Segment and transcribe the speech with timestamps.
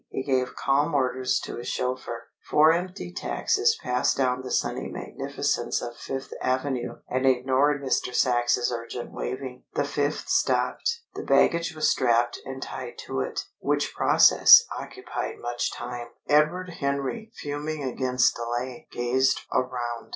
[0.09, 2.23] He gave calm orders to his chauffeur.
[2.49, 8.11] Four empty taxis passed down the sunny magnificence of Fifth Avenue and ignored Mr.
[8.11, 9.65] Sachs's urgent waving.
[9.75, 11.01] The fifth stopped.
[11.13, 16.07] The baggage was strapped and tied to it: which process occupied much time.
[16.27, 20.09] Edward Henry, fuming against delay, gazed around.